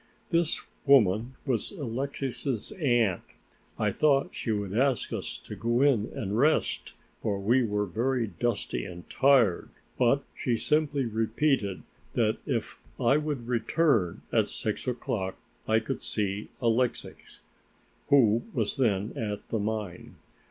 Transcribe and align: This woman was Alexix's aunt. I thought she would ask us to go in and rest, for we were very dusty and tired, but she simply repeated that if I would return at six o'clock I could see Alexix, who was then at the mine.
This 0.31 0.59
woman 0.87 1.35
was 1.45 1.71
Alexix's 1.71 2.71
aunt. 2.71 3.21
I 3.77 3.91
thought 3.91 4.33
she 4.33 4.51
would 4.51 4.75
ask 4.75 5.13
us 5.13 5.37
to 5.45 5.55
go 5.55 5.83
in 5.83 6.07
and 6.15 6.35
rest, 6.39 6.93
for 7.21 7.39
we 7.39 7.61
were 7.61 7.85
very 7.85 8.25
dusty 8.25 8.83
and 8.83 9.07
tired, 9.11 9.69
but 9.99 10.23
she 10.35 10.57
simply 10.57 11.05
repeated 11.05 11.83
that 12.13 12.37
if 12.47 12.79
I 12.99 13.17
would 13.17 13.45
return 13.47 14.23
at 14.31 14.47
six 14.47 14.87
o'clock 14.87 15.37
I 15.67 15.79
could 15.79 16.01
see 16.01 16.49
Alexix, 16.63 17.41
who 18.07 18.41
was 18.55 18.77
then 18.77 19.15
at 19.15 19.49
the 19.49 19.59
mine. 19.59 20.15